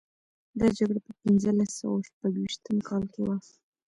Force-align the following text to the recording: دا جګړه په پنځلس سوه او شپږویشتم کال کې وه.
دا 0.59 0.67
جګړه 0.77 0.99
په 1.07 1.11
پنځلس 1.21 1.69
سوه 1.79 1.93
او 1.97 2.05
شپږویشتم 2.07 2.77
کال 2.87 3.03
کې 3.13 3.21
وه. 3.27 3.37